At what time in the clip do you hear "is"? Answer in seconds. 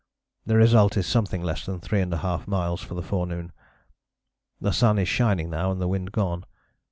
0.97-1.05, 4.97-5.07